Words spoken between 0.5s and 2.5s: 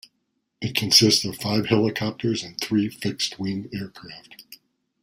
It consists of five helicopters